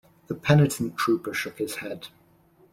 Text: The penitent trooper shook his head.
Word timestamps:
The 0.29 0.33
penitent 0.33 0.97
trooper 0.97 1.31
shook 1.31 1.59
his 1.59 1.75
head. 1.75 2.07